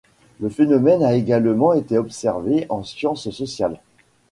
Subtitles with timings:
[0.39, 3.79] Le phénomène a également été observé en sciences sociales.